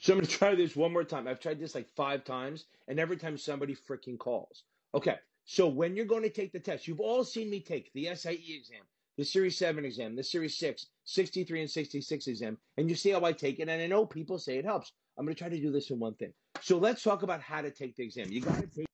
[0.00, 1.28] So I'm going to try this one more time.
[1.28, 4.64] I've tried this like five times, and every time somebody freaking calls.
[4.94, 8.14] Okay, so when you're going to take the test, you've all seen me take the
[8.14, 8.82] SIE exam,
[9.16, 13.24] the Series 7 exam, the Series 6, 63 and 66 exam, and you see how
[13.24, 14.92] I take it, and I know people say it helps.
[15.18, 16.32] I'm going to try to do this in one thing.
[16.62, 18.30] So let's talk about how to take the exam.
[18.30, 18.86] You got to take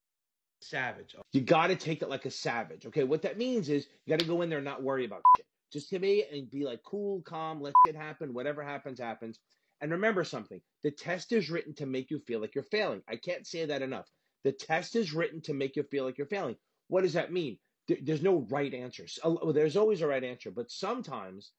[0.61, 1.15] savage.
[1.33, 2.87] You got to take it like a savage.
[2.87, 5.23] Okay, what that means is you got to go in there and not worry about
[5.37, 5.47] shit.
[5.73, 8.35] Just to me and be like cool, calm, let it happen.
[8.35, 9.39] Whatever happens, happens.
[9.81, 13.03] And remember something the test is written to make you feel like you're failing.
[13.09, 14.07] I can't say that enough.
[14.45, 16.57] The test is written to make you feel like you're failing.
[16.89, 17.59] What does that mean?
[17.89, 19.07] There's no right answer.
[19.53, 21.53] There's always a right answer, but sometimes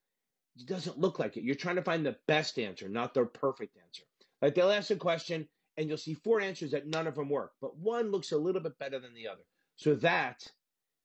[0.57, 1.43] it doesn't look like it.
[1.43, 4.03] You're trying to find the best answer, not the perfect answer.
[4.41, 7.51] Like they'll ask a question and you'll see four answers that none of them work,
[7.61, 9.43] but one looks a little bit better than the other.
[9.75, 10.45] So that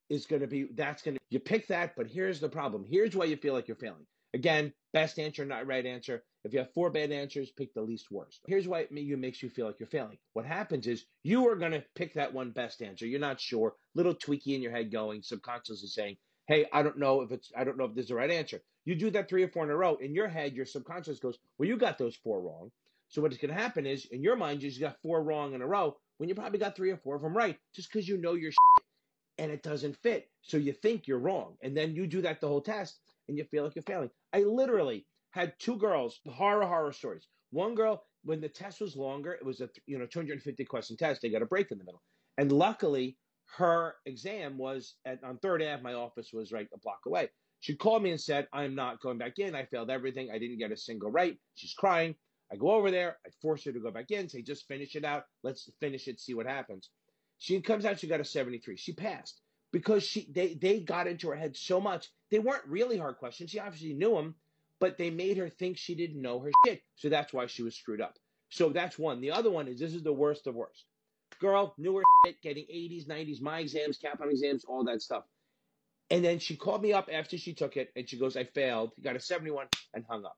[0.08, 2.84] is going to be, that's going to, you pick that, but here's the problem.
[2.88, 4.06] Here's why you feel like you're failing.
[4.34, 6.22] Again, best answer, not right answer.
[6.44, 8.40] If you have four bad answers, pick the least worst.
[8.46, 10.18] Here's why it makes you feel like you're failing.
[10.32, 13.06] What happens is you are going to pick that one best answer.
[13.06, 16.16] You're not sure, little tweaky in your head going, subconscious is saying,
[16.48, 18.60] hey, I don't know if it's, I don't know if this is the right answer.
[18.84, 19.96] You do that three or four in a row.
[19.96, 22.70] In your head, your subconscious goes, well, you got those four wrong.
[23.08, 25.62] So what's going to happen is, in your mind, you just got four wrong in
[25.62, 28.16] a row when you probably got three or four of them right, just because you
[28.16, 28.84] know your shit
[29.38, 30.28] and it doesn't fit.
[30.40, 33.44] So you think you're wrong, and then you do that the whole test, and you
[33.44, 34.10] feel like you're failing.
[34.32, 37.28] I literally had two girls, horror horror stories.
[37.50, 41.22] One girl, when the test was longer, it was a you know 250 question test.
[41.22, 42.02] They got a break in the middle,
[42.38, 43.18] and luckily
[43.56, 45.82] her exam was at on Third Ave.
[45.82, 47.28] My office was right a block away.
[47.60, 49.54] She called me and said, "I'm not going back in.
[49.54, 50.30] I failed everything.
[50.30, 52.14] I didn't get a single right." She's crying.
[52.52, 55.06] I go over there, I force her to go back in, say, just finish it
[55.06, 55.24] out.
[55.42, 56.90] Let's finish it, see what happens.
[57.38, 58.76] She comes out, she got a 73.
[58.76, 59.40] She passed
[59.72, 62.08] because she they they got into her head so much.
[62.30, 63.50] They weren't really hard questions.
[63.50, 64.34] She obviously knew them,
[64.80, 66.82] but they made her think she didn't know her shit.
[66.96, 68.18] So that's why she was screwed up.
[68.50, 69.20] So that's one.
[69.20, 70.84] The other one is this is the worst of worst.
[71.40, 75.24] Girl knew her shit, getting 80s, 90s, my exams, Kaplan exams, all that stuff.
[76.10, 78.92] And then she called me up after she took it and she goes, I failed,
[79.02, 80.36] got a 71 and hung up.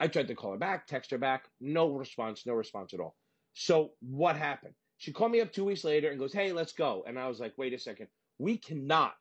[0.00, 3.14] I tried to call her back, text her back, no response, no response at all.
[3.52, 4.74] So what happened?
[4.96, 7.04] She called me up two weeks later and goes, Hey, let's go.
[7.06, 8.08] And I was like, Wait a second.
[8.42, 9.14] We cannot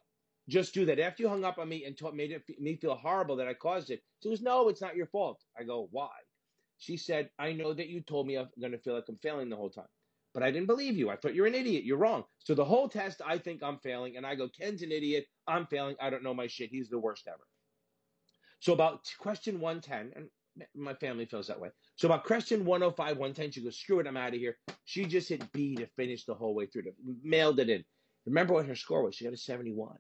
[0.50, 1.00] just do that.
[1.00, 3.54] After you hung up on me and taught, made it, me feel horrible that I
[3.54, 5.40] caused it, she goes, No, it's not your fault.
[5.58, 6.10] I go, Why?
[6.80, 9.50] She said, I know that you told me I'm going to feel like I'm failing
[9.50, 9.86] the whole time.
[10.34, 11.12] But I didn't believe you.
[11.12, 11.84] I thought you're an idiot.
[11.84, 12.24] You're wrong.
[12.40, 14.18] So the whole test, I think I'm failing.
[14.18, 15.28] And I go, Ken's an idiot.
[15.48, 15.96] I'm failing.
[16.02, 16.72] I don't know my shit.
[16.72, 17.46] He's the worst ever.
[18.60, 20.30] So about question 110, and
[20.76, 21.70] my family feels that way.
[21.96, 24.58] So about question 105, 110, she goes, screw it, I'm out of here.
[24.86, 26.92] She just hit B to finish the whole way through, to,
[27.24, 27.84] mailed it in.
[28.26, 29.16] Remember what her score was?
[29.16, 29.98] She got a 71.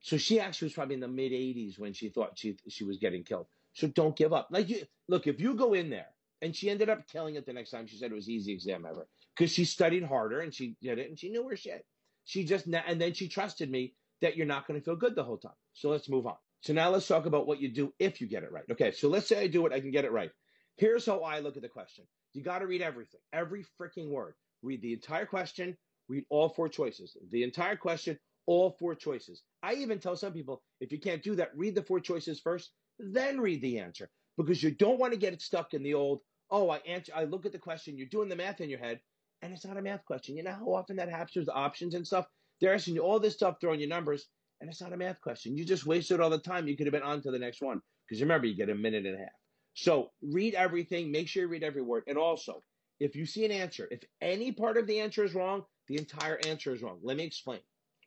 [0.00, 2.98] So she actually was probably in the mid 80s when she thought she she was
[2.98, 3.46] getting killed.
[3.74, 4.48] So don't give up.
[4.50, 6.08] Like you look, if you go in there
[6.42, 8.86] and she ended up killing it the next time, she said it was easy exam
[8.88, 9.06] ever
[9.36, 11.84] because she studied harder and she did it and she knew her shit.
[12.24, 15.24] She just and then she trusted me that you're not going to feel good the
[15.24, 15.52] whole time.
[15.72, 16.36] So let's move on.
[16.60, 18.64] So now let's talk about what you do if you get it right.
[18.70, 20.30] Okay, so let's say I do it, I can get it right.
[20.76, 22.04] Here's how I look at the question.
[22.32, 24.34] You got to read everything, every freaking word.
[24.62, 25.76] Read the entire question,
[26.10, 27.16] read all four choices.
[27.30, 29.42] The entire question, all four choices.
[29.62, 32.72] I even tell some people if you can't do that, read the four choices first,
[32.98, 36.20] then read the answer because you don't want to get it stuck in the old,
[36.50, 39.00] oh, I answer, I look at the question, you're doing the math in your head,
[39.42, 40.36] and it's not a math question.
[40.36, 42.26] You know how often that happens with options and stuff?
[42.60, 44.26] They're asking you all this stuff, throwing you numbers,
[44.60, 45.56] and it's not a math question.
[45.56, 46.68] You just wasted all the time.
[46.68, 47.80] You could have been on to the next one.
[48.06, 49.28] Because remember, you get a minute and a half.
[49.74, 51.10] So read everything.
[51.10, 52.02] Make sure you read every word.
[52.06, 52.62] And also,
[52.98, 56.38] if you see an answer, if any part of the answer is wrong, the entire
[56.46, 57.00] answer is wrong.
[57.02, 57.58] Let me explain.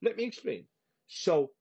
[0.01, 0.65] Let me explain.
[1.07, 1.51] So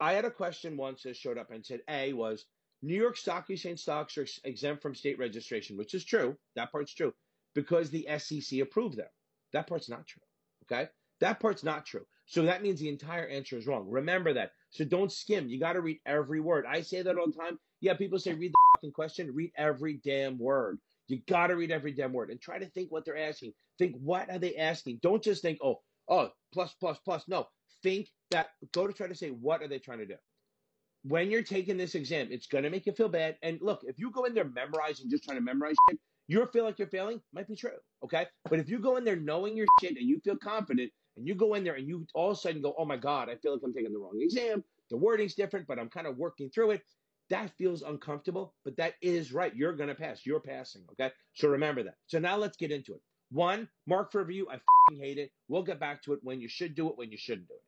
[0.00, 2.46] I had a question once that showed up and said A was
[2.80, 6.34] New York Stock Exchange stocks are exempt from state registration, which is true.
[6.54, 7.12] That part's true
[7.54, 9.08] because the SEC approved them.
[9.52, 10.22] That part's not true.
[10.64, 10.88] Okay.
[11.20, 12.06] That part's not true.
[12.24, 13.86] So that means the entire answer is wrong.
[13.86, 14.52] Remember that.
[14.70, 15.46] So don't skim.
[15.46, 16.64] You got to read every word.
[16.66, 17.58] I say that all the time.
[17.82, 19.34] Yeah, people say read the fucking question.
[19.34, 20.78] Read every damn word.
[21.08, 23.52] You got to read every damn word and try to think what they're asking.
[23.78, 25.00] Think what are they asking?
[25.02, 27.24] Don't just think, oh, oh, plus, plus, plus.
[27.28, 27.46] No,
[27.82, 28.48] think that.
[28.72, 30.16] Go to try to say what are they trying to do.
[31.04, 33.36] When you're taking this exam, it's going to make you feel bad.
[33.42, 36.64] And look, if you go in there memorizing, just trying to memorize shit, you feel
[36.64, 37.70] like you're failing, might be true.
[38.02, 38.26] Okay.
[38.50, 41.34] But if you go in there knowing your shit and you feel confident, and you
[41.34, 43.52] go in there and you all of a sudden go, oh my God, I feel
[43.52, 44.62] like I'm taking the wrong exam.
[44.90, 46.82] The wording's different, but I'm kind of working through it.
[47.30, 49.54] That feels uncomfortable, but that is right.
[49.54, 50.24] You're going to pass.
[50.24, 50.82] You're passing.
[50.92, 51.12] Okay.
[51.34, 51.94] So remember that.
[52.06, 53.00] So now let's get into it.
[53.36, 54.48] One, mark for review.
[54.50, 54.60] I
[54.94, 55.32] hate it.
[55.48, 57.62] We'll get back to it when you should do it, when you shouldn't do it.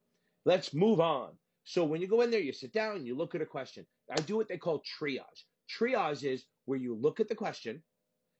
[0.46, 1.32] Let's move on.
[1.64, 3.86] So when you go in there, you sit down you look at a question.
[4.10, 5.44] I do what they call triage.
[5.78, 7.82] Triage is where you look at the question,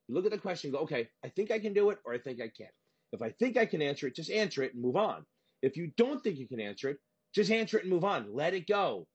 [0.09, 2.19] You look at the question, go, okay, I think I can do it, or I
[2.19, 2.73] think I can't.
[3.13, 5.27] If I think I can answer it, just answer it and move on.
[5.63, 6.99] If you don't think you can answer it,
[7.35, 8.35] just answer it and move on.
[8.35, 9.07] Let it go.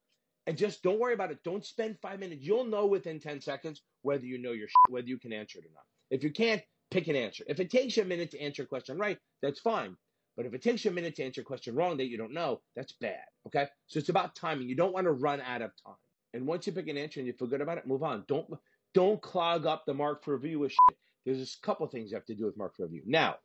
[0.48, 1.40] And just don't worry about it.
[1.44, 2.44] Don't spend five minutes.
[2.44, 5.66] You'll know within 10 seconds whether you know your sh- whether you can answer it
[5.66, 5.86] or not.
[6.12, 6.62] If you can't,
[6.94, 7.44] pick an answer.
[7.48, 9.98] If it takes you a minute to answer a question right, that's fine.
[10.38, 12.34] But if it takes you a minute to answer a question wrong that you don't
[12.34, 13.24] know, that's bad.
[13.48, 13.68] Okay?
[13.88, 14.70] So it's about timing.
[14.70, 15.96] You don't want to run out of time.
[16.34, 18.24] And once you pick an answer and you feel good about it, move on.
[18.28, 18.48] Don't
[18.94, 20.98] don't clog up the mark for review with shit.
[21.26, 23.02] There's a couple things you have to do with mark for review.
[23.06, 23.38] Now,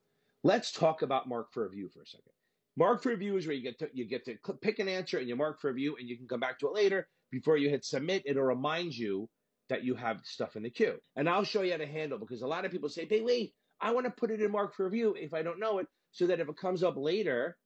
[0.44, 2.32] let's talk about mark for review for a second.
[2.76, 5.28] Mark for review is where you get to you get to pick an answer and
[5.28, 7.84] you mark for review, and you can come back to it later before you hit
[7.84, 8.22] submit.
[8.24, 9.28] It'll remind you
[9.68, 12.42] that you have stuff in the queue, and I'll show you how to handle because
[12.42, 14.84] a lot of people say, "Hey, Lee, I want to put it in mark for
[14.84, 17.56] review if I don't know it, so that if it comes up later,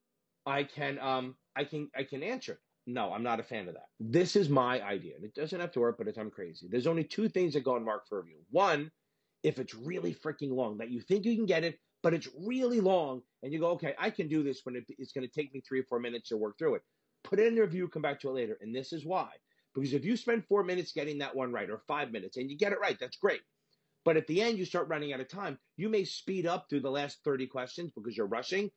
[0.47, 3.75] I can um I can I can answer it." No, I'm not a fan of
[3.75, 3.87] that.
[4.01, 6.67] This is my idea, and it doesn't have to work, but it's I'm crazy.
[6.69, 8.39] There's only two things that go in mark for review.
[8.51, 8.91] One,
[9.43, 12.81] if it's really freaking long, that you think you can get it, but it's really
[12.81, 15.55] long, and you go, okay, I can do this when it, it's going to take
[15.55, 16.83] me three or four minutes to work through it.
[17.23, 19.29] Put it in review, come back to it later, and this is why.
[19.75, 22.57] Because if you spend four minutes getting that one right, or five minutes, and you
[22.57, 23.41] get it right, that's great.
[24.05, 25.59] But at the end, you start running out of time.
[25.77, 28.71] You may speed up through the last 30 questions because you're rushing,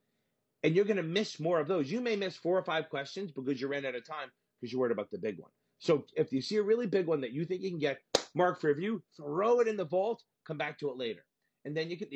[0.64, 1.92] and you're going to miss more of those.
[1.92, 4.80] You may miss four or five questions because you ran out of time because you're
[4.80, 5.52] worried about the big one.
[5.80, 8.00] So if you see a really big one that you think you can get,
[8.34, 11.26] mark for review, throw it in the vault, come back to it later.
[11.66, 12.08] And then you can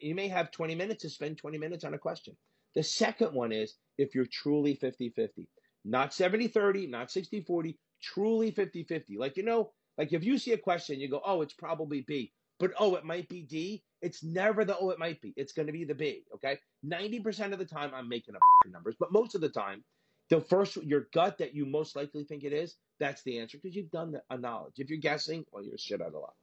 [0.00, 2.36] you may have 20 minutes to spend 20 minutes on a question.
[2.74, 5.46] The second one is if you're truly 50-50.
[5.84, 9.18] Not 70-30, not 60-40, truly 50-50.
[9.18, 12.32] Like you know, like if you see a question, you go, "Oh, it's probably B."
[12.58, 13.82] But oh, it might be D.
[14.00, 15.34] It's never the oh, it might be.
[15.36, 16.24] It's going to be the B.
[16.34, 16.58] Okay.
[16.84, 18.40] 90% of the time, I'm making up
[18.70, 19.84] numbers, but most of the time,
[20.28, 23.76] the first, your gut that you most likely think it is, that's the answer because
[23.76, 24.74] you've done the, a knowledge.
[24.78, 26.36] If you're guessing, well, you're shit out of luck.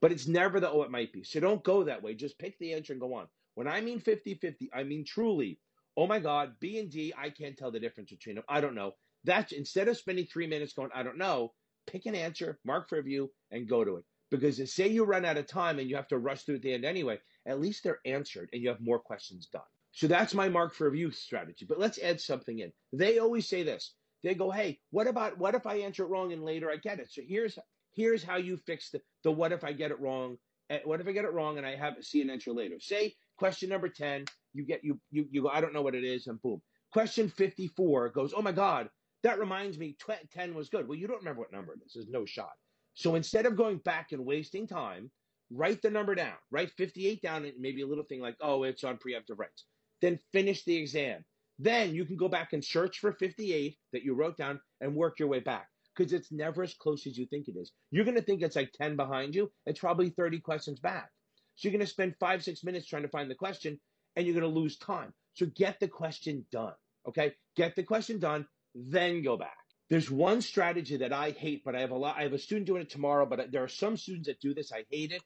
[0.00, 1.24] But it's never the oh, it might be.
[1.24, 2.14] So don't go that way.
[2.14, 3.26] Just pick the answer and go on.
[3.54, 5.58] When I mean 50 50, I mean truly,
[5.96, 8.44] oh my God, B and D, I can't tell the difference between them.
[8.48, 8.94] I don't know.
[9.28, 11.52] That's instead of spending three minutes going, I don't know,
[11.86, 14.04] pick an answer, mark for review, and go to it.
[14.30, 16.72] Because say you run out of time and you have to rush through at the
[16.72, 19.60] end anyway, at least they're answered and you have more questions done.
[19.92, 21.66] So that's my mark for review strategy.
[21.68, 22.72] But let's add something in.
[22.94, 23.94] They always say this.
[24.22, 26.98] They go, hey, what about what if I answer it wrong and later I get
[26.98, 27.10] it?
[27.10, 27.58] So here's
[27.92, 30.38] here's how you fix the, the what if I get it wrong.
[30.70, 32.80] Eh, what if I get it wrong and I have see an answer later?
[32.80, 34.24] Say question number 10,
[34.54, 36.62] you get you you you go, I don't know what it is, and boom.
[36.92, 38.88] Question 54 goes, oh my God,
[39.22, 39.96] that reminds me,
[40.32, 40.88] 10 was good.
[40.88, 41.92] Well, you don't remember what number it is.
[41.94, 42.52] There's no shot.
[42.94, 45.10] So instead of going back and wasting time,
[45.50, 46.34] write the number down.
[46.50, 49.64] Write 58 down and maybe a little thing like, oh, it's on preemptive rights.
[50.00, 51.24] Then finish the exam.
[51.58, 55.18] Then you can go back and search for 58 that you wrote down and work
[55.18, 57.72] your way back because it's never as close as you think it is.
[57.90, 59.50] You're going to think it's like 10 behind you.
[59.66, 61.08] It's probably 30 questions back.
[61.56, 63.80] So you're going to spend five, six minutes trying to find the question
[64.14, 65.12] and you're going to lose time.
[65.34, 66.74] So get the question done.
[67.08, 67.32] Okay.
[67.56, 69.56] Get the question done, then go back.
[69.90, 72.16] There's one strategy that I hate, but I have a lot.
[72.18, 74.70] I have a student doing it tomorrow, but there are some students that do this.
[74.72, 75.22] I hate it.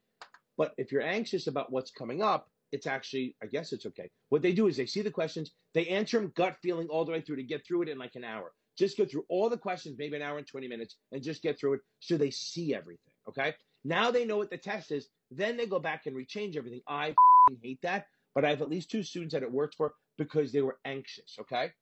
[0.56, 4.10] But if you're anxious about what's coming up, it's actually, I guess it's okay.
[4.30, 7.12] What they do is they see the questions, they answer them gut feeling all the
[7.12, 8.52] way through to get through it in like an hour.
[8.78, 11.58] Just go through all the questions, maybe an hour and 20 minutes, and just get
[11.58, 13.12] through it so they see everything.
[13.28, 13.54] Okay.
[13.84, 15.08] Now they know what the test is.
[15.30, 16.80] Then they go back and rechange everything.
[16.88, 17.14] I
[17.62, 20.62] hate that, but I have at least two students that it worked for because they
[20.62, 21.36] were anxious.
[21.40, 21.72] Okay.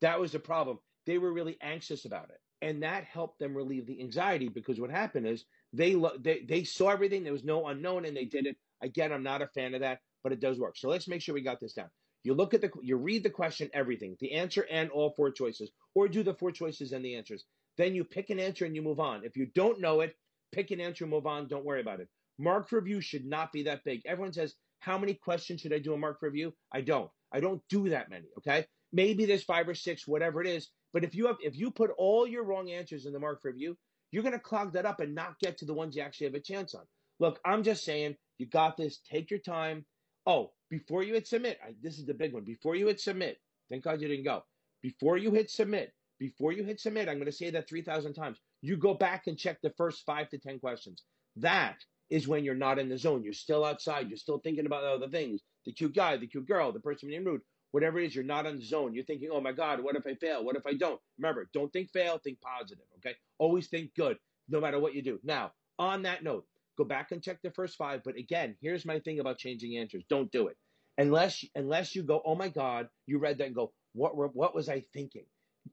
[0.00, 2.40] That was the problem they were really anxious about it.
[2.62, 6.88] And that helped them relieve the anxiety because what happened is they, they, they saw
[6.88, 7.22] everything.
[7.22, 8.56] There was no unknown and they did it.
[8.82, 10.76] Again, I'm not a fan of that, but it does work.
[10.76, 11.90] So let's make sure we got this down.
[12.24, 15.70] You look at the, you read the question, everything, the answer and all four choices,
[15.94, 17.44] or do the four choices and the answers.
[17.78, 19.24] Then you pick an answer and you move on.
[19.24, 20.16] If you don't know it,
[20.50, 21.46] pick an answer, move on.
[21.46, 22.08] Don't worry about it.
[22.38, 24.00] Mark review should not be that big.
[24.06, 26.52] Everyone says, how many questions should I do a mark review?
[26.72, 27.10] I don't.
[27.32, 28.26] I don't do that many.
[28.38, 28.66] Okay.
[28.92, 30.68] Maybe there's five or six, whatever it is.
[30.92, 33.50] But if you have if you put all your wrong answers in the mark for
[33.50, 33.76] review,
[34.10, 36.34] you're going to clog that up and not get to the ones you actually have
[36.34, 36.84] a chance on.
[37.18, 39.00] Look, I'm just saying, you got this.
[39.10, 39.84] Take your time.
[40.26, 42.44] Oh, before you hit submit, I, this is the big one.
[42.44, 43.38] Before you hit submit,
[43.70, 44.44] thank God you didn't go.
[44.82, 48.38] Before you hit submit, before you hit submit, I'm going to say that 3,000 times.
[48.62, 51.04] You go back and check the first five to 10 questions.
[51.36, 51.76] That
[52.10, 53.22] is when you're not in the zone.
[53.22, 54.08] You're still outside.
[54.08, 55.42] You're still thinking about other things.
[55.64, 57.42] The cute guy, the cute girl, the person being rude
[57.76, 58.94] whatever it is, you're not on zone.
[58.94, 60.42] You're thinking, oh my God, what if I fail?
[60.42, 60.98] What if I don't?
[61.18, 63.14] Remember, don't think fail, think positive, okay?
[63.38, 64.16] Always think good,
[64.48, 65.20] no matter what you do.
[65.22, 66.46] Now, on that note,
[66.78, 68.00] go back and check the first five.
[68.02, 70.04] But again, here's my thing about changing answers.
[70.08, 70.56] Don't do it.
[70.96, 74.70] Unless unless you go, oh my God, you read that and go, what what was
[74.70, 75.26] I thinking?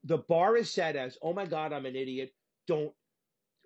[0.03, 2.33] The bar is set as, oh my God, I'm an idiot.
[2.67, 2.91] Don't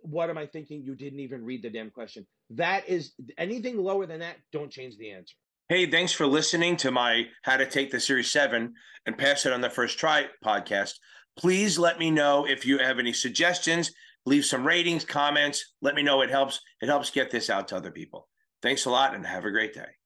[0.01, 0.84] what am I thinking?
[0.84, 2.27] You didn't even read the damn question.
[2.51, 5.34] That is anything lower than that, don't change the answer.
[5.70, 8.74] Hey, thanks for listening to my How to Take the Series 7
[9.06, 10.94] and Pass It on the First Try podcast.
[11.38, 13.92] Please let me know if you have any suggestions.
[14.26, 15.74] Leave some ratings, comments.
[15.82, 16.62] Let me know it helps.
[16.82, 18.30] It helps get this out to other people.
[18.62, 19.90] Thanks a lot and have a great day.